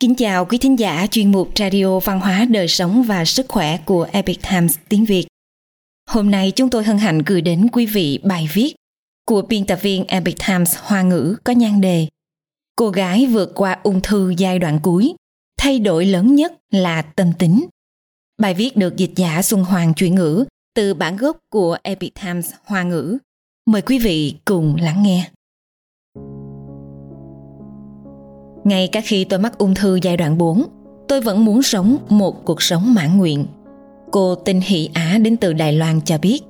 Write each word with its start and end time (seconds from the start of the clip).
Kính 0.00 0.14
chào 0.14 0.44
quý 0.44 0.58
thính 0.58 0.78
giả 0.78 1.06
chuyên 1.10 1.32
mục 1.32 1.50
Radio 1.56 1.98
Văn 1.98 2.20
hóa 2.20 2.46
Đời 2.50 2.68
sống 2.68 3.02
và 3.02 3.24
Sức 3.24 3.46
khỏe 3.48 3.78
của 3.84 4.08
Epic 4.12 4.38
Times 4.50 4.78
tiếng 4.88 5.04
Việt. 5.04 5.26
Hôm 6.10 6.30
nay 6.30 6.52
chúng 6.56 6.70
tôi 6.70 6.84
hân 6.84 6.98
hạnh 6.98 7.22
gửi 7.26 7.40
đến 7.40 7.68
quý 7.72 7.86
vị 7.86 8.20
bài 8.24 8.48
viết 8.52 8.74
của 9.26 9.42
biên 9.42 9.66
tập 9.66 9.78
viên 9.82 10.04
Epic 10.04 10.36
Times 10.46 10.76
Hoa 10.78 11.02
ngữ 11.02 11.36
có 11.44 11.52
nhan 11.52 11.80
đề 11.80 12.08
Cô 12.76 12.90
gái 12.90 13.26
vượt 13.26 13.52
qua 13.54 13.80
ung 13.82 14.00
thư 14.00 14.34
giai 14.36 14.58
đoạn 14.58 14.80
cuối, 14.82 15.14
thay 15.60 15.78
đổi 15.78 16.06
lớn 16.06 16.34
nhất 16.34 16.52
là 16.70 17.02
tâm 17.02 17.32
tính. 17.38 17.66
Bài 18.40 18.54
viết 18.54 18.76
được 18.76 18.96
dịch 18.96 19.12
giả 19.16 19.42
Xuân 19.42 19.64
Hoàng 19.64 19.94
chuyển 19.94 20.14
ngữ 20.14 20.44
từ 20.74 20.94
bản 20.94 21.16
gốc 21.16 21.38
của 21.52 21.76
Epic 21.82 22.14
Times 22.22 22.52
Hoa 22.64 22.82
ngữ. 22.82 23.18
Mời 23.66 23.82
quý 23.82 23.98
vị 23.98 24.34
cùng 24.44 24.76
lắng 24.76 25.02
nghe. 25.02 25.30
Ngay 28.68 28.88
cả 28.88 29.00
khi 29.04 29.24
tôi 29.24 29.38
mắc 29.38 29.58
ung 29.58 29.74
thư 29.74 29.98
giai 30.02 30.16
đoạn 30.16 30.38
4, 30.38 30.64
tôi 31.08 31.20
vẫn 31.20 31.44
muốn 31.44 31.62
sống 31.62 31.96
một 32.08 32.44
cuộc 32.44 32.62
sống 32.62 32.94
mãn 32.94 33.18
nguyện. 33.18 33.46
Cô 34.10 34.34
Tinh 34.34 34.60
Hỷ 34.60 34.90
Á 34.94 35.18
đến 35.22 35.36
từ 35.36 35.52
Đài 35.52 35.72
Loan 35.72 36.00
cho 36.00 36.18
biết. 36.18 36.40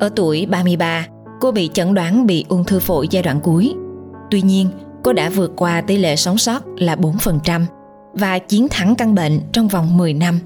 Ở 0.00 0.08
tuổi 0.16 0.46
33, 0.46 1.06
cô 1.40 1.52
bị 1.52 1.70
chẩn 1.74 1.94
đoán 1.94 2.26
bị 2.26 2.44
ung 2.48 2.64
thư 2.64 2.78
phổi 2.78 3.08
giai 3.10 3.22
đoạn 3.22 3.40
cuối. 3.40 3.74
Tuy 4.30 4.42
nhiên, 4.42 4.68
cô 5.02 5.12
đã 5.12 5.30
vượt 5.30 5.52
qua 5.56 5.80
tỷ 5.80 5.96
lệ 5.96 6.16
sống 6.16 6.38
sót 6.38 6.62
là 6.78 6.96
4% 6.96 7.64
và 8.12 8.38
chiến 8.38 8.68
thắng 8.70 8.94
căn 8.94 9.14
bệnh 9.14 9.40
trong 9.52 9.68
vòng 9.68 9.96
10 9.96 10.14
năm. 10.14 10.40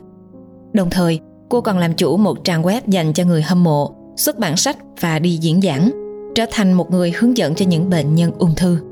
Đồng 0.73 0.91
thời, 0.91 1.21
cô 1.49 1.61
còn 1.61 1.79
làm 1.79 1.95
chủ 1.95 2.17
một 2.17 2.45
trang 2.45 2.63
web 2.63 2.81
dành 2.87 3.13
cho 3.13 3.25
người 3.25 3.43
hâm 3.43 3.65
mộ, 3.65 3.95
xuất 4.17 4.39
bản 4.39 4.57
sách 4.57 4.77
và 5.01 5.19
đi 5.19 5.37
diễn 5.37 5.61
giảng, 5.61 5.91
trở 6.35 6.47
thành 6.51 6.73
một 6.73 6.91
người 6.91 7.13
hướng 7.19 7.37
dẫn 7.37 7.55
cho 7.55 7.67
những 7.67 7.91
bệnh 7.91 8.15
nhân 8.15 8.33
ung 8.39 8.55
thư 8.55 8.92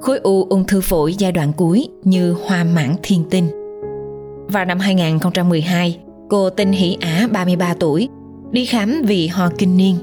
khối 0.00 0.18
u 0.18 0.46
ung 0.50 0.64
thư 0.64 0.80
phổi 0.80 1.14
giai 1.14 1.32
đoạn 1.32 1.52
cuối 1.52 1.88
như 2.04 2.32
hoa 2.32 2.64
mãn 2.64 2.94
thiên 3.02 3.24
tinh. 3.30 3.48
Vào 4.48 4.64
năm 4.64 4.78
2012, 4.78 5.98
cô 6.28 6.50
tinh 6.50 6.72
Hỷ 6.72 6.96
Á 7.00 7.28
33 7.32 7.74
tuổi, 7.74 8.08
đi 8.50 8.64
khám 8.66 9.02
vì 9.06 9.26
ho 9.26 9.50
kinh 9.58 9.76
niên. 9.76 9.96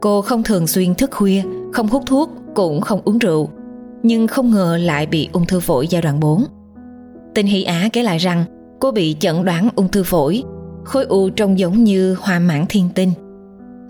Cô 0.00 0.22
không 0.22 0.42
thường 0.42 0.66
xuyên 0.66 0.94
thức 0.94 1.10
khuya, 1.12 1.42
không 1.72 1.88
hút 1.88 2.02
thuốc, 2.06 2.30
cũng 2.54 2.80
không 2.80 3.00
uống 3.04 3.18
rượu, 3.18 3.48
nhưng 4.02 4.26
không 4.26 4.50
ngờ 4.50 4.78
lại 4.82 5.06
bị 5.06 5.28
ung 5.32 5.46
thư 5.46 5.60
phổi 5.60 5.86
giai 5.88 6.02
đoạn 6.02 6.20
4. 6.20 6.44
tinh 7.34 7.46
Hỷ 7.46 7.62
Á 7.62 7.88
kể 7.92 8.02
lại 8.02 8.18
rằng 8.18 8.44
cô 8.80 8.90
bị 8.90 9.16
chẩn 9.20 9.44
đoán 9.44 9.68
ung 9.76 9.88
thư 9.88 10.02
phổi, 10.02 10.42
khối 10.84 11.04
u 11.04 11.30
trông 11.30 11.58
giống 11.58 11.84
như 11.84 12.16
hoa 12.20 12.38
mãn 12.38 12.64
thiên 12.68 12.88
tinh. 12.94 13.12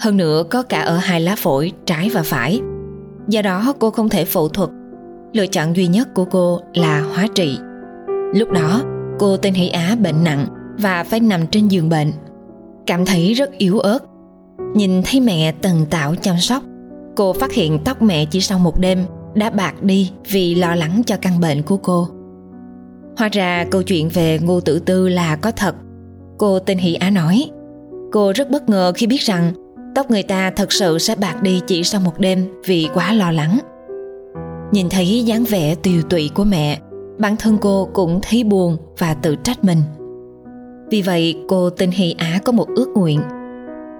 Hơn 0.00 0.16
nữa 0.16 0.42
có 0.50 0.62
cả 0.62 0.80
ở 0.80 0.96
hai 0.96 1.20
lá 1.20 1.36
phổi 1.38 1.72
trái 1.86 2.10
và 2.14 2.22
phải. 2.22 2.60
Do 3.28 3.42
đó 3.42 3.74
cô 3.78 3.90
không 3.90 4.08
thể 4.08 4.24
phẫu 4.24 4.48
thuật 4.48 4.70
lựa 5.36 5.46
chọn 5.46 5.76
duy 5.76 5.86
nhất 5.86 6.08
của 6.14 6.24
cô 6.24 6.60
là 6.74 7.00
hóa 7.00 7.26
trị. 7.34 7.58
Lúc 8.34 8.50
đó, 8.50 8.82
cô 9.18 9.36
tên 9.36 9.54
Hỷ 9.54 9.68
Á 9.68 9.96
bệnh 10.02 10.24
nặng 10.24 10.46
và 10.78 11.04
phải 11.04 11.20
nằm 11.20 11.46
trên 11.46 11.68
giường 11.68 11.88
bệnh. 11.88 12.12
Cảm 12.86 13.04
thấy 13.04 13.34
rất 13.34 13.50
yếu 13.58 13.78
ớt. 13.78 13.98
Nhìn 14.74 15.02
thấy 15.02 15.20
mẹ 15.20 15.52
tần 15.52 15.86
tạo 15.90 16.14
chăm 16.14 16.38
sóc, 16.38 16.62
cô 17.16 17.32
phát 17.32 17.52
hiện 17.52 17.78
tóc 17.84 18.02
mẹ 18.02 18.24
chỉ 18.24 18.40
sau 18.40 18.58
một 18.58 18.80
đêm 18.80 19.04
đã 19.34 19.50
bạc 19.50 19.82
đi 19.82 20.12
vì 20.30 20.54
lo 20.54 20.74
lắng 20.74 21.02
cho 21.06 21.16
căn 21.22 21.40
bệnh 21.40 21.62
của 21.62 21.76
cô. 21.76 22.08
Hóa 23.18 23.28
ra 23.32 23.64
câu 23.70 23.82
chuyện 23.82 24.08
về 24.08 24.38
Ngô 24.42 24.60
Tử 24.60 24.78
Tư 24.78 25.08
là 25.08 25.36
có 25.36 25.50
thật. 25.50 25.74
Cô 26.38 26.58
tên 26.58 26.78
Hỷ 26.78 26.94
Á 26.94 27.10
nói, 27.10 27.50
cô 28.12 28.32
rất 28.32 28.50
bất 28.50 28.68
ngờ 28.68 28.92
khi 28.94 29.06
biết 29.06 29.20
rằng 29.20 29.52
tóc 29.94 30.10
người 30.10 30.22
ta 30.22 30.50
thật 30.50 30.72
sự 30.72 30.98
sẽ 30.98 31.14
bạc 31.14 31.42
đi 31.42 31.60
chỉ 31.66 31.84
sau 31.84 32.00
một 32.00 32.18
đêm 32.18 32.48
vì 32.64 32.88
quá 32.94 33.12
lo 33.12 33.32
lắng. 33.32 33.58
Nhìn 34.72 34.88
thấy 34.90 35.24
dáng 35.24 35.44
vẻ 35.44 35.74
tiều 35.74 36.02
tụy 36.02 36.30
của 36.34 36.44
mẹ, 36.44 36.78
bản 37.18 37.36
thân 37.36 37.58
cô 37.60 37.88
cũng 37.92 38.20
thấy 38.22 38.44
buồn 38.44 38.76
và 38.98 39.14
tự 39.14 39.36
trách 39.36 39.64
mình. 39.64 39.78
Vì 40.90 41.02
vậy 41.02 41.36
cô 41.48 41.70
tên 41.70 41.90
Hy 41.90 42.14
Á 42.18 42.40
có 42.44 42.52
một 42.52 42.66
ước 42.76 42.88
nguyện. 42.94 43.20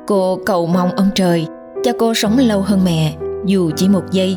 Cô 0.06 0.38
cầu 0.46 0.66
mong 0.66 0.90
ông 0.90 1.08
trời 1.14 1.46
cho 1.86 1.92
cô 1.98 2.14
sống 2.14 2.38
lâu 2.38 2.60
hơn 2.60 2.80
mẹ 2.84 3.16
dù 3.46 3.70
chỉ 3.76 3.88
một 3.88 4.02
giây 4.12 4.36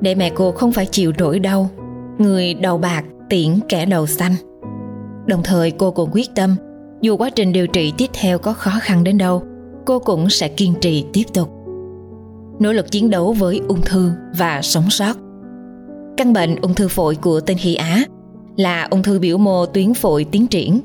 để 0.00 0.14
mẹ 0.14 0.30
cô 0.34 0.52
không 0.52 0.72
phải 0.72 0.86
chịu 0.86 1.12
nỗi 1.18 1.38
đau 1.38 1.70
người 2.18 2.54
đầu 2.54 2.78
bạc 2.78 3.04
tiễn 3.28 3.60
kẻ 3.68 3.86
đầu 3.86 4.06
xanh 4.06 4.32
đồng 5.26 5.42
thời 5.42 5.70
cô 5.70 5.90
cũng 5.90 6.10
quyết 6.12 6.34
tâm 6.34 6.56
dù 7.00 7.16
quá 7.16 7.30
trình 7.30 7.52
điều 7.52 7.66
trị 7.66 7.92
tiếp 7.98 8.06
theo 8.12 8.38
có 8.38 8.52
khó 8.52 8.70
khăn 8.80 9.04
đến 9.04 9.18
đâu 9.18 9.42
cô 9.86 9.98
cũng 9.98 10.30
sẽ 10.30 10.48
kiên 10.48 10.74
trì 10.80 11.04
tiếp 11.12 11.24
tục 11.34 11.50
nỗ 12.58 12.72
lực 12.72 12.90
chiến 12.90 13.10
đấu 13.10 13.32
với 13.32 13.60
ung 13.68 13.80
thư 13.82 14.10
và 14.38 14.62
sống 14.62 14.90
sót 14.90 15.16
Căn 16.16 16.32
bệnh 16.32 16.56
ung 16.56 16.74
thư 16.74 16.88
phổi 16.88 17.14
của 17.14 17.40
tên 17.40 17.56
Hy 17.60 17.74
Á 17.74 18.04
là 18.56 18.88
ung 18.90 19.02
thư 19.02 19.18
biểu 19.18 19.38
mô 19.38 19.66
tuyến 19.66 19.94
phổi 19.94 20.24
tiến 20.24 20.46
triển. 20.46 20.80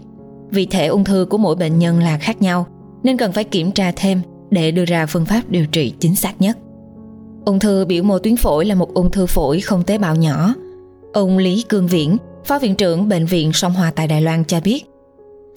Vì 0.52 0.66
thể 0.66 0.88
ung 0.88 1.04
thư 1.04 1.28
của 1.30 1.38
mỗi 1.38 1.56
bệnh 1.56 1.80
nhân 1.80 2.00
là 2.00 2.18
khác 2.18 2.42
nhau 2.42 2.68
nên 3.04 3.18
cần 3.18 3.32
phải 3.32 3.44
kiểm 3.44 3.72
tra 3.72 3.92
thêm 3.96 4.22
để 4.50 4.72
đưa 4.72 4.86
ra 4.86 5.06
phương 5.06 5.26
pháp 5.26 5.42
điều 5.50 5.66
trị 5.66 5.94
chính 6.00 6.16
xác 6.16 6.42
nhất. 6.42 6.58
Ung 7.46 7.60
thư 7.60 7.86
biểu 7.86 8.04
mô 8.04 8.20
tuyến 8.20 8.36
phổi 8.36 8.66
là 8.66 8.76
một 8.76 8.94
ung 8.94 9.12
thư 9.12 9.26
phổi 9.26 9.60
không 9.60 9.84
tế 9.84 9.98
bào 9.98 10.16
nhỏ. 10.16 10.54
Ông 11.14 11.38
Lý 11.38 11.66
Cương 11.70 11.88
Viễn, 11.88 12.18
Phó 12.46 12.60
Viện 12.60 12.76
trưởng 12.76 13.10
Bệnh 13.10 13.26
viện 13.26 13.54
Song 13.54 13.74
Hòa 13.74 13.92
tại 13.96 14.08
Đài 14.08 14.22
Loan 14.22 14.44
cho 14.44 14.60
biết, 14.64 14.86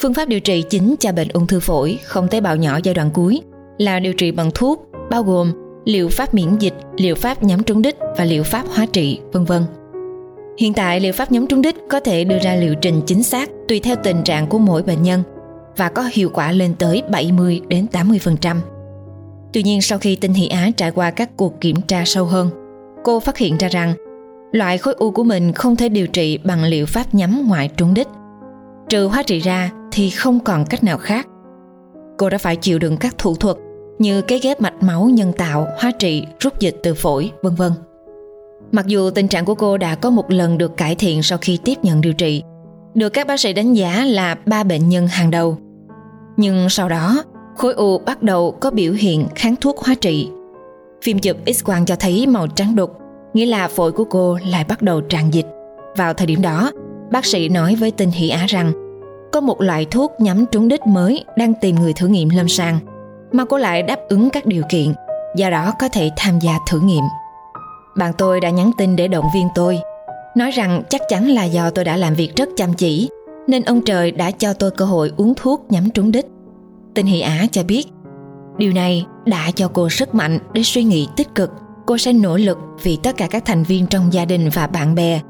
phương 0.02 0.14
pháp 0.14 0.28
điều 0.28 0.40
trị 0.40 0.62
chính 0.70 0.94
cho 1.00 1.12
bệnh 1.12 1.28
ung 1.28 1.46
thư 1.46 1.60
phổi 1.60 1.98
không 2.04 2.28
tế 2.28 2.40
bào 2.40 2.56
nhỏ 2.56 2.78
giai 2.82 2.94
đoạn 2.94 3.10
cuối 3.10 3.40
là 3.78 4.00
điều 4.00 4.12
trị 4.12 4.30
bằng 4.30 4.50
thuốc, 4.54 4.86
bao 5.10 5.22
gồm 5.22 5.52
liệu 5.84 6.08
pháp 6.08 6.34
miễn 6.34 6.58
dịch, 6.58 6.74
liệu 6.96 7.14
pháp 7.14 7.42
nhắm 7.42 7.62
trúng 7.62 7.82
đích 7.82 7.96
và 8.18 8.24
liệu 8.24 8.42
pháp 8.42 8.66
hóa 8.68 8.86
trị, 8.92 9.20
vân 9.32 9.44
vân. 9.44 9.62
Hiện 10.58 10.72
tại 10.74 11.00
liệu 11.00 11.12
pháp 11.12 11.32
nhắm 11.32 11.46
trúng 11.46 11.62
đích 11.62 11.76
có 11.90 12.00
thể 12.00 12.24
đưa 12.24 12.38
ra 12.38 12.54
liệu 12.54 12.74
trình 12.74 13.00
chính 13.06 13.22
xác 13.22 13.50
tùy 13.68 13.80
theo 13.80 13.96
tình 14.02 14.22
trạng 14.22 14.46
của 14.46 14.58
mỗi 14.58 14.82
bệnh 14.82 15.02
nhân 15.02 15.22
và 15.76 15.88
có 15.88 16.08
hiệu 16.12 16.30
quả 16.34 16.52
lên 16.52 16.74
tới 16.78 17.02
70 17.10 17.60
đến 17.68 17.86
80%. 17.92 18.56
Tuy 19.52 19.62
nhiên 19.62 19.82
sau 19.82 19.98
khi 19.98 20.16
Tinh 20.16 20.32
Hỷ 20.32 20.48
Á 20.48 20.70
trải 20.76 20.90
qua 20.90 21.10
các 21.10 21.36
cuộc 21.36 21.60
kiểm 21.60 21.82
tra 21.82 22.02
sâu 22.06 22.24
hơn, 22.24 22.50
cô 23.04 23.20
phát 23.20 23.38
hiện 23.38 23.56
ra 23.58 23.68
rằng 23.68 23.94
loại 24.52 24.78
khối 24.78 24.94
u 24.94 25.10
của 25.10 25.24
mình 25.24 25.52
không 25.52 25.76
thể 25.76 25.88
điều 25.88 26.06
trị 26.06 26.38
bằng 26.44 26.64
liệu 26.64 26.86
pháp 26.86 27.14
nhắm 27.14 27.44
ngoại 27.48 27.70
trúng 27.76 27.94
đích. 27.94 28.08
Trừ 28.88 29.06
hóa 29.06 29.22
trị 29.22 29.38
ra 29.38 29.70
thì 29.92 30.10
không 30.10 30.40
còn 30.40 30.64
cách 30.66 30.84
nào 30.84 30.98
khác. 30.98 31.26
Cô 32.18 32.30
đã 32.30 32.38
phải 32.38 32.56
chịu 32.56 32.78
đựng 32.78 32.96
các 32.96 33.18
thủ 33.18 33.34
thuật 33.34 33.56
như 33.98 34.22
cái 34.22 34.38
ghép 34.38 34.60
mạch 34.60 34.82
máu 34.82 35.04
nhân 35.04 35.32
tạo, 35.32 35.68
hóa 35.78 35.90
trị, 35.98 36.26
rút 36.40 36.60
dịch 36.60 36.76
từ 36.82 36.94
phổi, 36.94 37.30
vân 37.42 37.54
vân. 37.54 37.72
Mặc 38.72 38.86
dù 38.86 39.10
tình 39.10 39.28
trạng 39.28 39.44
của 39.44 39.54
cô 39.54 39.78
đã 39.78 39.94
có 39.94 40.10
một 40.10 40.30
lần 40.30 40.58
được 40.58 40.76
cải 40.76 40.94
thiện 40.94 41.22
sau 41.22 41.38
khi 41.40 41.58
tiếp 41.64 41.74
nhận 41.82 42.00
điều 42.00 42.12
trị, 42.12 42.42
được 42.94 43.08
các 43.08 43.26
bác 43.26 43.40
sĩ 43.40 43.52
đánh 43.52 43.74
giá 43.74 44.04
là 44.04 44.34
ba 44.46 44.64
bệnh 44.64 44.88
nhân 44.88 45.06
hàng 45.06 45.30
đầu. 45.30 45.58
Nhưng 46.36 46.68
sau 46.68 46.88
đó, 46.88 47.24
khối 47.56 47.74
u 47.74 47.98
bắt 47.98 48.22
đầu 48.22 48.50
có 48.60 48.70
biểu 48.70 48.92
hiện 48.92 49.26
kháng 49.34 49.56
thuốc 49.60 49.78
hóa 49.78 49.94
trị. 50.00 50.28
Phim 51.02 51.18
chụp 51.18 51.36
X-quang 51.46 51.84
cho 51.84 51.96
thấy 51.96 52.26
màu 52.26 52.46
trắng 52.46 52.76
đục, 52.76 52.90
nghĩa 53.34 53.46
là 53.46 53.68
phổi 53.68 53.92
của 53.92 54.04
cô 54.04 54.38
lại 54.46 54.64
bắt 54.68 54.82
đầu 54.82 55.00
tràn 55.00 55.34
dịch. 55.34 55.46
Vào 55.96 56.14
thời 56.14 56.26
điểm 56.26 56.42
đó, 56.42 56.70
bác 57.10 57.24
sĩ 57.24 57.48
nói 57.48 57.74
với 57.74 57.90
Tinh 57.90 58.10
Hỷ 58.10 58.28
Á 58.28 58.46
rằng 58.48 58.72
có 59.32 59.40
một 59.40 59.60
loại 59.60 59.84
thuốc 59.84 60.12
nhắm 60.18 60.44
trúng 60.52 60.68
đích 60.68 60.86
mới 60.86 61.24
đang 61.36 61.54
tìm 61.60 61.76
người 61.76 61.92
thử 61.92 62.06
nghiệm 62.06 62.28
lâm 62.28 62.48
sàng– 62.48 62.78
mà 63.32 63.44
cô 63.44 63.56
lại 63.58 63.82
đáp 63.82 63.98
ứng 64.08 64.30
các 64.30 64.46
điều 64.46 64.62
kiện, 64.68 64.94
do 65.36 65.50
đó 65.50 65.72
có 65.78 65.88
thể 65.88 66.10
tham 66.16 66.38
gia 66.38 66.58
thử 66.70 66.80
nghiệm. 66.80 67.04
Bạn 67.96 68.12
tôi 68.18 68.40
đã 68.40 68.50
nhắn 68.50 68.70
tin 68.78 68.96
để 68.96 69.08
động 69.08 69.26
viên 69.34 69.48
tôi, 69.54 69.80
nói 70.36 70.50
rằng 70.50 70.82
chắc 70.88 71.00
chắn 71.08 71.28
là 71.28 71.44
do 71.44 71.70
tôi 71.70 71.84
đã 71.84 71.96
làm 71.96 72.14
việc 72.14 72.36
rất 72.36 72.48
chăm 72.56 72.74
chỉ, 72.74 73.10
nên 73.46 73.62
ông 73.62 73.80
trời 73.80 74.12
đã 74.12 74.30
cho 74.30 74.52
tôi 74.52 74.70
cơ 74.70 74.84
hội 74.84 75.12
uống 75.16 75.34
thuốc 75.36 75.66
nhắm 75.68 75.90
trúng 75.90 76.12
đích. 76.12 76.26
Tinh 76.94 77.06
Hỷ 77.06 77.20
Á 77.20 77.46
cho 77.52 77.62
biết, 77.62 77.88
điều 78.58 78.72
này 78.72 79.06
đã 79.24 79.50
cho 79.54 79.68
cô 79.68 79.88
sức 79.88 80.14
mạnh 80.14 80.38
để 80.52 80.62
suy 80.62 80.84
nghĩ 80.84 81.08
tích 81.16 81.34
cực. 81.34 81.50
Cô 81.86 81.98
sẽ 81.98 82.12
nỗ 82.12 82.36
lực 82.36 82.58
vì 82.82 82.98
tất 83.02 83.16
cả 83.16 83.26
các 83.26 83.44
thành 83.44 83.62
viên 83.62 83.86
trong 83.86 84.12
gia 84.12 84.24
đình 84.24 84.50
và 84.54 84.66
bạn 84.66 84.94
bè, 84.94 85.20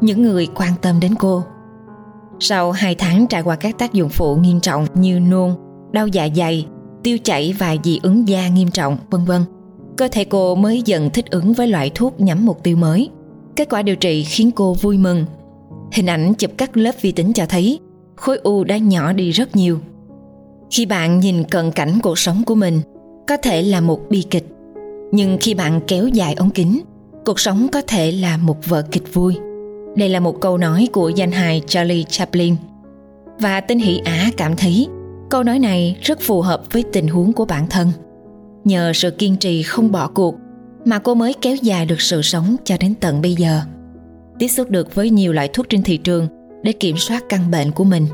những 0.00 0.22
người 0.22 0.48
quan 0.54 0.72
tâm 0.82 1.00
đến 1.00 1.14
cô. 1.18 1.42
Sau 2.40 2.72
2 2.72 2.94
tháng 2.94 3.26
trải 3.26 3.42
qua 3.42 3.56
các 3.56 3.78
tác 3.78 3.92
dụng 3.92 4.08
phụ 4.08 4.36
nghiêm 4.36 4.60
trọng 4.60 4.86
như 4.94 5.20
nôn, 5.20 5.54
đau 5.92 6.06
dạ 6.06 6.28
dày, 6.36 6.66
tiêu 7.02 7.18
chảy 7.24 7.54
và 7.58 7.76
dị 7.84 8.00
ứng 8.02 8.28
da 8.28 8.48
nghiêm 8.48 8.70
trọng, 8.70 8.96
vân 9.10 9.24
vân. 9.24 9.42
Cơ 9.96 10.08
thể 10.08 10.24
cô 10.24 10.54
mới 10.54 10.82
dần 10.84 11.10
thích 11.10 11.30
ứng 11.30 11.52
với 11.52 11.66
loại 11.66 11.90
thuốc 11.94 12.20
nhắm 12.20 12.46
mục 12.46 12.62
tiêu 12.62 12.76
mới. 12.76 13.10
Kết 13.56 13.68
quả 13.70 13.82
điều 13.82 13.96
trị 13.96 14.24
khiến 14.24 14.50
cô 14.50 14.74
vui 14.74 14.98
mừng. 14.98 15.24
Hình 15.92 16.06
ảnh 16.06 16.34
chụp 16.34 16.50
các 16.56 16.76
lớp 16.76 16.92
vi 17.00 17.12
tính 17.12 17.32
cho 17.32 17.46
thấy 17.46 17.78
khối 18.16 18.36
u 18.36 18.64
đã 18.64 18.76
nhỏ 18.78 19.12
đi 19.12 19.30
rất 19.30 19.56
nhiều. 19.56 19.78
Khi 20.70 20.86
bạn 20.86 21.20
nhìn 21.20 21.44
cận 21.44 21.70
cảnh 21.70 21.98
cuộc 22.02 22.18
sống 22.18 22.42
của 22.46 22.54
mình, 22.54 22.80
có 23.28 23.36
thể 23.36 23.62
là 23.62 23.80
một 23.80 24.00
bi 24.10 24.24
kịch. 24.30 24.46
Nhưng 25.12 25.38
khi 25.40 25.54
bạn 25.54 25.80
kéo 25.86 26.08
dài 26.08 26.34
ống 26.34 26.50
kính, 26.50 26.80
cuộc 27.24 27.40
sống 27.40 27.68
có 27.72 27.82
thể 27.82 28.12
là 28.12 28.36
một 28.36 28.66
vở 28.66 28.82
kịch 28.82 29.14
vui. 29.14 29.36
Đây 29.96 30.08
là 30.08 30.20
một 30.20 30.40
câu 30.40 30.58
nói 30.58 30.88
của 30.92 31.08
danh 31.08 31.30
hài 31.30 31.62
Charlie 31.66 32.02
Chaplin. 32.02 32.56
Và 33.40 33.60
tên 33.60 33.78
Hỷ 33.78 34.00
Á 34.04 34.30
cảm 34.36 34.56
thấy 34.56 34.88
Câu 35.32 35.42
nói 35.42 35.58
này 35.58 35.96
rất 36.02 36.20
phù 36.20 36.42
hợp 36.42 36.72
với 36.72 36.84
tình 36.92 37.08
huống 37.08 37.32
của 37.32 37.44
bản 37.44 37.66
thân. 37.70 37.88
Nhờ 38.64 38.92
sự 38.94 39.10
kiên 39.10 39.36
trì 39.36 39.62
không 39.62 39.92
bỏ 39.92 40.08
cuộc 40.08 40.34
mà 40.84 40.98
cô 40.98 41.14
mới 41.14 41.34
kéo 41.40 41.56
dài 41.56 41.86
được 41.86 42.00
sự 42.00 42.22
sống 42.22 42.56
cho 42.64 42.76
đến 42.80 42.94
tận 43.00 43.22
bây 43.22 43.34
giờ. 43.34 43.60
tiếp 44.38 44.48
xúc 44.48 44.70
được 44.70 44.94
với 44.94 45.10
nhiều 45.10 45.32
loại 45.32 45.48
thuốc 45.48 45.68
trên 45.68 45.82
thị 45.82 45.96
trường 45.96 46.28
để 46.62 46.72
kiểm 46.72 46.96
soát 46.96 47.24
căn 47.28 47.50
bệnh 47.50 47.70
của 47.70 47.84
mình. 47.84 48.06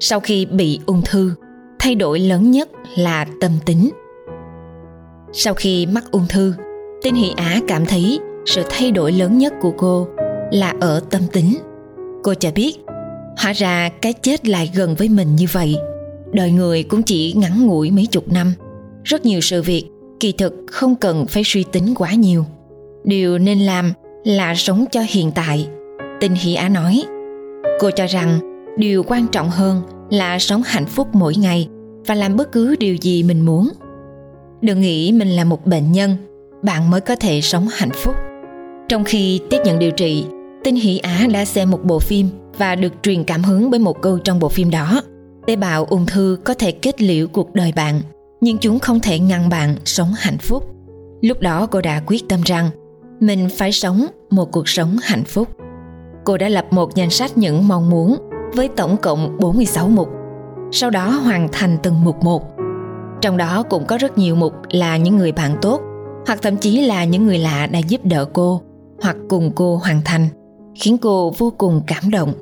Sau 0.00 0.20
khi 0.20 0.46
bị 0.46 0.80
ung 0.86 1.02
thư, 1.04 1.34
thay 1.78 1.94
đổi 1.94 2.20
lớn 2.20 2.50
nhất 2.50 2.68
là 2.96 3.26
tâm 3.40 3.52
tính. 3.66 3.90
Sau 5.32 5.54
khi 5.54 5.86
mắc 5.86 6.04
ung 6.10 6.26
thư, 6.28 6.54
Tinh 7.02 7.14
Hỷ 7.14 7.32
Á 7.36 7.60
cảm 7.68 7.86
thấy 7.86 8.20
sự 8.46 8.62
thay 8.70 8.90
đổi 8.90 9.12
lớn 9.12 9.38
nhất 9.38 9.52
của 9.60 9.72
cô 9.78 10.08
là 10.50 10.74
ở 10.80 11.00
tâm 11.10 11.22
tính. 11.32 11.56
Cô 12.22 12.34
cho 12.34 12.50
biết, 12.54 12.76
hóa 13.36 13.52
ra 13.52 13.88
cái 14.02 14.12
chết 14.12 14.48
lại 14.48 14.70
gần 14.74 14.94
với 14.94 15.08
mình 15.08 15.36
như 15.36 15.46
vậy. 15.52 15.76
Đời 16.32 16.50
người 16.50 16.82
cũng 16.82 17.02
chỉ 17.02 17.32
ngắn 17.36 17.66
ngủi 17.66 17.90
mấy 17.90 18.06
chục 18.06 18.32
năm. 18.32 18.52
Rất 19.04 19.24
nhiều 19.24 19.40
sự 19.40 19.62
việc 19.62 19.84
kỳ 20.20 20.32
thực 20.32 20.54
không 20.70 20.96
cần 20.96 21.26
phải 21.26 21.42
suy 21.46 21.64
tính 21.72 21.94
quá 21.96 22.12
nhiều. 22.12 22.44
Điều 23.04 23.38
nên 23.38 23.58
làm 23.58 23.92
là 24.24 24.54
sống 24.54 24.84
cho 24.90 25.00
hiện 25.08 25.30
tại. 25.34 25.68
Tinh 26.20 26.34
Hỷ 26.34 26.54
Á 26.54 26.68
nói, 26.68 27.02
cô 27.80 27.90
cho 27.90 28.06
rằng 28.06 28.40
điều 28.76 29.02
quan 29.02 29.26
trọng 29.32 29.50
hơn 29.50 29.82
là 30.10 30.38
sống 30.38 30.62
hạnh 30.66 30.86
phúc 30.86 31.08
mỗi 31.12 31.34
ngày 31.36 31.68
và 32.06 32.14
làm 32.14 32.36
bất 32.36 32.52
cứ 32.52 32.76
điều 32.76 32.94
gì 32.94 33.22
mình 33.22 33.40
muốn 33.40 33.68
đừng 34.60 34.80
nghĩ 34.80 35.12
mình 35.12 35.28
là 35.28 35.44
một 35.44 35.66
bệnh 35.66 35.92
nhân 35.92 36.16
bạn 36.62 36.90
mới 36.90 37.00
có 37.00 37.16
thể 37.16 37.40
sống 37.40 37.68
hạnh 37.72 37.90
phúc 37.94 38.14
trong 38.88 39.04
khi 39.04 39.40
tiếp 39.50 39.58
nhận 39.64 39.78
điều 39.78 39.90
trị 39.90 40.24
tinh 40.66 40.76
hỷ 40.76 40.98
á 40.98 41.26
đã 41.32 41.44
xem 41.44 41.70
một 41.70 41.84
bộ 41.84 41.98
phim 41.98 42.28
và 42.58 42.74
được 42.74 42.92
truyền 43.02 43.24
cảm 43.24 43.42
hứng 43.42 43.70
bởi 43.70 43.80
một 43.80 44.02
câu 44.02 44.18
trong 44.18 44.38
bộ 44.38 44.48
phim 44.48 44.70
đó. 44.70 45.02
Tế 45.46 45.56
bào 45.56 45.84
ung 45.84 46.06
thư 46.06 46.38
có 46.44 46.54
thể 46.54 46.72
kết 46.72 47.02
liễu 47.02 47.26
cuộc 47.26 47.54
đời 47.54 47.72
bạn 47.76 48.00
nhưng 48.40 48.58
chúng 48.58 48.78
không 48.78 49.00
thể 49.00 49.18
ngăn 49.18 49.48
bạn 49.48 49.76
sống 49.84 50.12
hạnh 50.16 50.38
phúc. 50.38 50.64
Lúc 51.20 51.40
đó 51.40 51.66
cô 51.66 51.80
đã 51.80 52.02
quyết 52.06 52.28
tâm 52.28 52.40
rằng 52.44 52.70
mình 53.20 53.48
phải 53.56 53.72
sống 53.72 54.06
một 54.30 54.52
cuộc 54.52 54.68
sống 54.68 54.96
hạnh 55.02 55.24
phúc. 55.24 55.48
Cô 56.24 56.36
đã 56.36 56.48
lập 56.48 56.66
một 56.70 56.94
danh 56.94 57.10
sách 57.10 57.38
những 57.38 57.68
mong 57.68 57.90
muốn 57.90 58.16
với 58.54 58.68
tổng 58.68 58.96
cộng 58.96 59.36
46 59.40 59.88
mục 59.88 60.08
sau 60.72 60.90
đó 60.90 61.08
hoàn 61.08 61.48
thành 61.52 61.78
từng 61.82 62.04
mục 62.04 62.24
một. 62.24 62.42
Trong 63.20 63.36
đó 63.36 63.62
cũng 63.62 63.86
có 63.86 63.98
rất 63.98 64.18
nhiều 64.18 64.34
mục 64.34 64.52
là 64.70 64.96
những 64.96 65.16
người 65.16 65.32
bạn 65.32 65.56
tốt 65.62 65.80
hoặc 66.26 66.38
thậm 66.42 66.56
chí 66.56 66.86
là 66.86 67.04
những 67.04 67.26
người 67.26 67.38
lạ 67.38 67.66
đã 67.66 67.78
giúp 67.78 68.00
đỡ 68.04 68.24
cô 68.32 68.62
hoặc 69.02 69.16
cùng 69.28 69.52
cô 69.54 69.76
hoàn 69.76 70.00
thành, 70.04 70.28
khiến 70.80 70.98
cô 70.98 71.30
vô 71.38 71.52
cùng 71.58 71.80
cảm 71.86 72.10
động. 72.10 72.32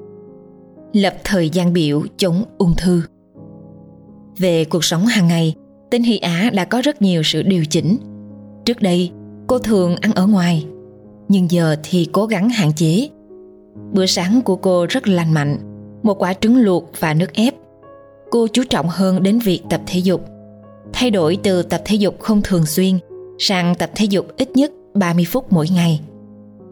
Lập 0.93 1.15
thời 1.25 1.51
gian 1.51 1.73
biểu 1.73 2.03
chống 2.17 2.45
ung 2.59 2.75
thư. 2.77 3.03
Về 4.39 4.65
cuộc 4.65 4.85
sống 4.85 5.07
hàng 5.07 5.29
ngày, 5.29 5.55
Tinh 5.91 6.03
Hy 6.03 6.19
Á 6.19 6.51
đã 6.55 6.65
có 6.65 6.83
rất 6.85 7.03
nhiều 7.03 7.23
sự 7.23 7.43
điều 7.43 7.65
chỉnh. 7.65 7.97
Trước 8.65 8.83
đây, 8.83 9.11
cô 9.47 9.59
thường 9.59 9.97
ăn 9.97 10.13
ở 10.13 10.27
ngoài, 10.27 10.67
nhưng 11.29 11.51
giờ 11.51 11.77
thì 11.83 12.09
cố 12.13 12.27
gắng 12.27 12.49
hạn 12.49 12.73
chế. 12.77 13.09
Bữa 13.93 14.07
sáng 14.07 14.41
của 14.45 14.57
cô 14.57 14.87
rất 14.89 15.09
lành 15.09 15.33
mạnh, 15.33 15.59
một 16.03 16.23
quả 16.23 16.35
trứng 16.35 16.57
luộc 16.57 16.91
và 17.01 17.15
nước 17.15 17.33
ép 17.33 17.55
cô 18.35 18.47
chú 18.53 18.65
trọng 18.71 18.89
hơn 18.89 19.23
đến 19.23 19.39
việc 19.39 19.63
tập 19.71 19.81
thể 19.87 19.99
dục. 19.99 20.25
Thay 20.93 21.11
đổi 21.11 21.39
từ 21.43 21.63
tập 21.63 21.83
thể 21.85 21.97
dục 21.97 22.21
không 22.21 22.43
thường 22.43 22.67
xuyên 22.67 22.99
sang 23.39 23.75
tập 23.75 23.91
thể 23.95 24.05
dục 24.05 24.27
ít 24.37 24.51
nhất 24.51 24.73
30 24.95 25.25
phút 25.29 25.53
mỗi 25.53 25.67
ngày. 25.69 26.01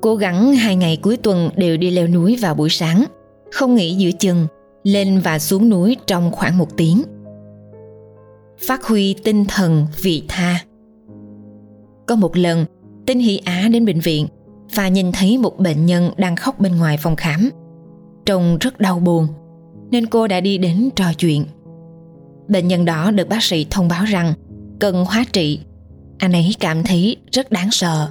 Cố 0.03 0.17
gắng 0.17 0.55
hai 0.55 0.77
ngày 0.77 0.97
cuối 0.97 1.17
tuần 1.17 1.51
đều 1.57 1.77
đi 1.77 1.91
leo 1.91 2.07
núi 2.07 2.37
vào 2.41 2.55
buổi 2.55 2.71
sáng, 2.71 3.05
không 3.53 3.75
nghỉ 3.75 3.95
giữa 3.95 4.11
chừng, 4.11 4.47
lên 4.83 5.21
và 5.21 5.39
xuống 5.39 5.69
núi 5.69 5.97
trong 6.07 6.33
khoảng 6.33 6.59
một 6.59 6.77
tiếng. 6.77 7.03
Phát 8.59 8.85
huy 8.85 9.15
tinh 9.25 9.45
thần 9.45 9.87
vị 10.03 10.23
tha 10.29 10.65
Có 12.07 12.17
một 12.17 12.37
lần, 12.37 12.65
Tinh 13.07 13.19
Hỷ 13.19 13.41
Á 13.45 13.69
đến 13.73 13.85
bệnh 13.85 14.01
viện 14.01 14.27
và 14.75 14.89
nhìn 14.89 15.13
thấy 15.13 15.39
một 15.39 15.59
bệnh 15.59 15.87
nhân 15.87 16.11
đang 16.17 16.37
khóc 16.37 16.61
bên 16.61 16.77
ngoài 16.77 16.97
phòng 16.97 17.17
khám. 17.17 17.51
Trông 18.27 18.59
rất 18.61 18.81
đau 18.81 18.99
buồn 18.99 19.27
nên 19.91 20.07
cô 20.07 20.27
đã 20.27 20.41
đi 20.41 20.59
đến 20.59 20.89
trò 20.97 21.13
chuyện. 21.19 21.45
Bệnh 22.49 22.69
nhân 22.69 22.85
đó 22.85 23.11
được 23.11 23.29
bác 23.29 23.43
sĩ 23.43 23.67
thông 23.71 23.89
báo 23.89 24.05
rằng 24.05 24.35
cần 24.81 25.05
hóa 25.05 25.25
trị. 25.33 25.61
Anh 26.19 26.33
ấy 26.33 26.55
cảm 26.61 26.85
thấy 26.85 27.17
rất 27.33 27.51
đáng 27.51 27.69
sợ 27.71 28.09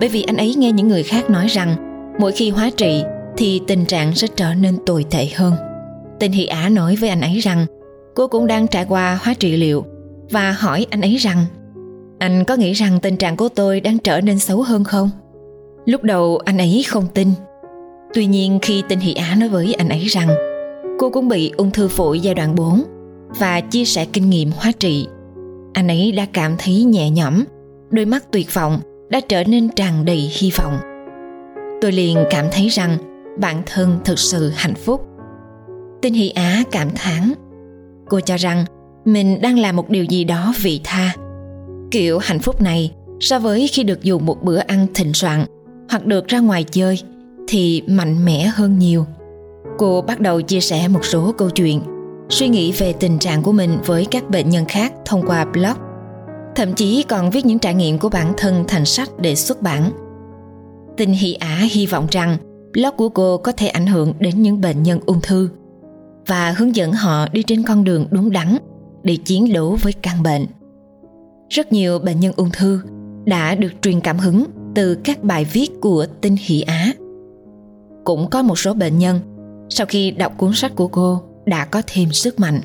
bởi 0.00 0.08
vì 0.08 0.22
anh 0.22 0.36
ấy 0.36 0.54
nghe 0.54 0.72
những 0.72 0.88
người 0.88 1.02
khác 1.02 1.30
nói 1.30 1.46
rằng 1.46 1.76
mỗi 2.18 2.32
khi 2.32 2.50
hóa 2.50 2.70
trị 2.76 3.02
thì 3.36 3.60
tình 3.66 3.84
trạng 3.84 4.14
sẽ 4.14 4.26
trở 4.36 4.54
nên 4.54 4.76
tồi 4.86 5.04
tệ 5.10 5.26
hơn. 5.34 5.54
Tình 6.18 6.32
Hy 6.32 6.46
Á 6.46 6.68
nói 6.68 6.96
với 6.96 7.08
anh 7.08 7.20
ấy 7.20 7.38
rằng 7.38 7.66
cô 8.14 8.28
cũng 8.28 8.46
đang 8.46 8.66
trải 8.66 8.84
qua 8.84 9.18
hóa 9.22 9.34
trị 9.34 9.56
liệu 9.56 9.84
và 10.30 10.52
hỏi 10.52 10.86
anh 10.90 11.00
ấy 11.00 11.16
rằng 11.16 11.44
anh 12.18 12.44
có 12.44 12.56
nghĩ 12.56 12.72
rằng 12.72 12.98
tình 13.02 13.16
trạng 13.16 13.36
của 13.36 13.48
tôi 13.48 13.80
đang 13.80 13.98
trở 13.98 14.20
nên 14.20 14.38
xấu 14.38 14.62
hơn 14.62 14.84
không? 14.84 15.10
Lúc 15.86 16.02
đầu 16.02 16.40
anh 16.44 16.58
ấy 16.58 16.84
không 16.88 17.06
tin. 17.14 17.28
Tuy 18.14 18.26
nhiên 18.26 18.58
khi 18.62 18.82
Tinh 18.88 19.00
Hỷ 19.00 19.14
Á 19.14 19.36
nói 19.40 19.48
với 19.48 19.74
anh 19.74 19.88
ấy 19.88 20.04
rằng 20.04 20.28
Cô 20.98 21.10
cũng 21.10 21.28
bị 21.28 21.52
ung 21.56 21.70
thư 21.70 21.88
phổi 21.88 22.20
giai 22.20 22.34
đoạn 22.34 22.54
4 22.54 22.82
và 23.38 23.60
chia 23.60 23.84
sẻ 23.84 24.04
kinh 24.04 24.30
nghiệm 24.30 24.50
hóa 24.56 24.72
trị. 24.78 25.06
Anh 25.72 25.88
ấy 25.88 26.12
đã 26.12 26.26
cảm 26.32 26.56
thấy 26.58 26.84
nhẹ 26.84 27.10
nhõm, 27.10 27.44
đôi 27.90 28.04
mắt 28.04 28.32
tuyệt 28.32 28.54
vọng 28.54 28.80
đã 29.08 29.20
trở 29.28 29.44
nên 29.44 29.68
tràn 29.68 30.04
đầy 30.04 30.30
hy 30.38 30.50
vọng. 30.50 30.78
Tôi 31.80 31.92
liền 31.92 32.18
cảm 32.30 32.46
thấy 32.52 32.68
rằng 32.68 32.96
bản 33.38 33.62
thân 33.66 33.98
thực 34.04 34.18
sự 34.18 34.52
hạnh 34.54 34.74
phúc. 34.74 35.06
Tinh 36.02 36.14
Hy 36.14 36.28
Á 36.28 36.62
cảm 36.70 36.88
thán. 36.94 37.32
Cô 38.08 38.20
cho 38.20 38.36
rằng 38.36 38.64
mình 39.04 39.40
đang 39.42 39.58
làm 39.58 39.76
một 39.76 39.90
điều 39.90 40.04
gì 40.04 40.24
đó 40.24 40.54
vị 40.62 40.80
tha. 40.84 41.14
Kiểu 41.90 42.18
hạnh 42.18 42.38
phúc 42.38 42.62
này, 42.62 42.92
so 43.20 43.38
với 43.38 43.68
khi 43.72 43.82
được 43.82 44.02
dùng 44.02 44.26
một 44.26 44.42
bữa 44.42 44.58
ăn 44.58 44.86
thịnh 44.94 45.14
soạn 45.14 45.44
hoặc 45.90 46.06
được 46.06 46.28
ra 46.28 46.40
ngoài 46.40 46.64
chơi 46.64 46.98
thì 47.48 47.82
mạnh 47.86 48.24
mẽ 48.24 48.50
hơn 48.54 48.78
nhiều 48.78 49.06
cô 49.78 50.02
bắt 50.02 50.20
đầu 50.20 50.40
chia 50.40 50.60
sẻ 50.60 50.88
một 50.88 51.04
số 51.04 51.34
câu 51.38 51.50
chuyện, 51.50 51.80
suy 52.28 52.48
nghĩ 52.48 52.72
về 52.72 52.92
tình 52.92 53.18
trạng 53.18 53.42
của 53.42 53.52
mình 53.52 53.78
với 53.86 54.06
các 54.10 54.30
bệnh 54.30 54.50
nhân 54.50 54.64
khác 54.68 54.92
thông 55.04 55.22
qua 55.26 55.44
blog 55.44 55.76
thậm 56.56 56.74
chí 56.74 57.02
còn 57.08 57.30
viết 57.30 57.46
những 57.46 57.58
trải 57.58 57.74
nghiệm 57.74 57.98
của 57.98 58.08
bản 58.08 58.32
thân 58.36 58.64
thành 58.68 58.84
sách 58.84 59.10
để 59.18 59.34
xuất 59.34 59.62
bản 59.62 59.90
Tình 60.96 61.12
Hy 61.12 61.34
Á 61.34 61.66
hy 61.70 61.86
vọng 61.86 62.06
rằng 62.10 62.36
blog 62.72 62.96
của 62.96 63.08
cô 63.08 63.38
có 63.38 63.52
thể 63.52 63.66
ảnh 63.66 63.86
hưởng 63.86 64.12
đến 64.18 64.42
những 64.42 64.60
bệnh 64.60 64.82
nhân 64.82 65.00
ung 65.06 65.20
thư 65.20 65.48
và 66.26 66.54
hướng 66.58 66.76
dẫn 66.76 66.92
họ 66.92 67.28
đi 67.32 67.42
trên 67.42 67.62
con 67.62 67.84
đường 67.84 68.06
đúng 68.10 68.32
đắn 68.32 68.56
để 69.02 69.16
chiến 69.16 69.52
đấu 69.52 69.76
với 69.82 69.92
căn 69.92 70.22
bệnh. 70.22 70.46
Rất 71.48 71.72
nhiều 71.72 71.98
bệnh 71.98 72.20
nhân 72.20 72.32
ung 72.36 72.50
thư 72.52 72.80
đã 73.24 73.54
được 73.54 73.72
truyền 73.82 74.00
cảm 74.00 74.18
hứng 74.18 74.44
từ 74.74 74.94
các 75.04 75.22
bài 75.22 75.44
viết 75.52 75.70
của 75.80 76.06
Tinh 76.20 76.36
Hỷ 76.40 76.60
Á. 76.60 76.92
Cũng 78.04 78.30
có 78.30 78.42
một 78.42 78.58
số 78.58 78.74
bệnh 78.74 78.98
nhân, 78.98 79.20
sau 79.68 79.86
khi 79.86 80.10
đọc 80.10 80.32
cuốn 80.38 80.52
sách 80.54 80.72
của 80.76 80.88
cô, 80.88 81.22
đã 81.46 81.64
có 81.64 81.82
thêm 81.86 82.12
sức 82.12 82.40
mạnh, 82.40 82.60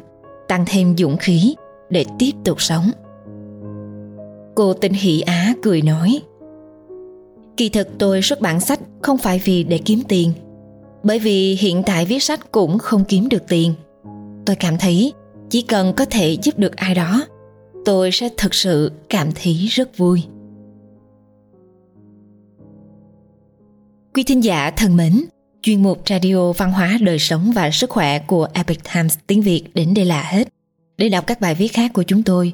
tăng 0.48 0.66
thêm 0.68 0.98
dũng 0.98 1.18
khí 1.18 1.56
để 1.90 2.06
tiếp 2.20 2.32
tục 2.46 2.62
sống 2.62 2.92
cô 4.60 4.74
tinh 4.74 4.94
hỷ 4.94 5.22
á 5.22 5.54
cười 5.62 5.82
nói 5.82 6.22
kỳ 7.58 7.70
thực 7.70 7.88
tôi 7.98 8.22
xuất 8.22 8.42
bản 8.42 8.60
sách 8.60 8.80
không 9.02 9.18
phải 9.18 9.42
vì 9.46 9.64
để 9.64 9.78
kiếm 9.78 10.02
tiền 10.08 10.34
bởi 11.04 11.20
vì 11.20 11.56
hiện 11.56 11.84
tại 11.86 12.06
viết 12.06 12.24
sách 12.24 12.52
cũng 12.52 12.78
không 12.80 13.06
kiếm 13.06 13.30
được 13.30 13.44
tiền 13.48 13.74
tôi 14.46 14.56
cảm 14.56 14.78
thấy 14.78 15.14
chỉ 15.50 15.62
cần 15.62 15.94
có 15.94 16.06
thể 16.06 16.38
giúp 16.44 16.60
được 16.60 16.76
ai 16.76 16.96
đó 16.96 17.26
tôi 17.86 18.12
sẽ 18.12 18.30
thực 18.38 18.54
sự 18.54 18.92
cảm 19.10 19.30
thấy 19.44 19.54
rất 19.70 19.98
vui 19.98 20.24
quý 24.14 24.24
thính 24.24 24.44
giả 24.44 24.72
thân 24.72 24.96
mến 24.96 25.24
Chuyên 25.62 25.84
mục 25.84 26.02
Radio 26.10 26.52
Văn 26.52 26.72
hóa 26.72 26.98
Đời 27.02 27.20
sống 27.20 27.52
và 27.56 27.72
Sức 27.72 27.90
khỏe 27.90 28.20
của 28.20 28.48
Epic 28.54 28.80
Times 28.94 29.18
tiếng 29.28 29.42
Việt 29.42 29.64
đến 29.74 29.94
đây 29.94 30.06
là 30.06 30.24
hết. 30.24 30.48
Để 30.98 31.10
đọc 31.10 31.28
các 31.28 31.42
bài 31.42 31.56
viết 31.56 31.68
khác 31.68 31.92
của 31.94 32.04
chúng 32.04 32.24
tôi, 32.24 32.54